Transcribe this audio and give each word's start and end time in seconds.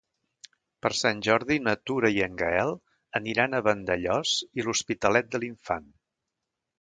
Per 0.85 0.89
Sant 0.99 1.19
Jordi 1.25 1.57
na 1.65 1.75
Tura 1.89 2.09
i 2.15 2.23
en 2.27 2.39
Gaël 2.39 2.73
aniran 3.19 3.53
a 3.53 3.59
Vandellòs 3.67 4.31
i 4.61 4.65
l'Hospitalet 4.69 5.31
de 5.37 5.43
l'Infant. 5.45 5.87